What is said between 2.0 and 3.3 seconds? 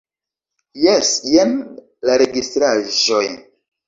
la registraĵoj.